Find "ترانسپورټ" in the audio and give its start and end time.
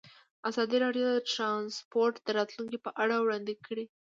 1.31-2.13